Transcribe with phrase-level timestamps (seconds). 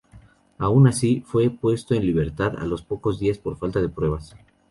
[0.57, 4.33] Aun así, fue puesto en libertad a los pocos días por falta de pruebas.